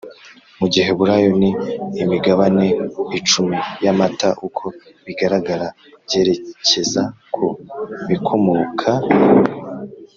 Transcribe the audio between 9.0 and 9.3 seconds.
ku